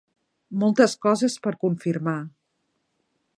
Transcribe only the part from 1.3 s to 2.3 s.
per confirmar.